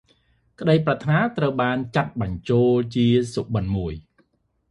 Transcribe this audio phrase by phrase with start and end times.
[0.59, 3.93] ក្តីប្រាថ្នាត្រូវបានចាត់បញ្ចូលជាសុបិន្តមួយ។